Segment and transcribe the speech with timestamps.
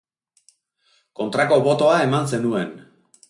[1.19, 2.73] Kontrako botoa eman zenuen.